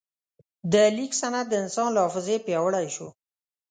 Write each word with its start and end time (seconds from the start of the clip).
د 0.71 0.73
لیک 0.95 1.11
سند 1.21 1.45
د 1.49 1.53
انسان 1.63 1.89
له 1.93 1.99
حافظې 2.03 2.35
پیاوړی 2.45 2.87
شو. 2.95 3.07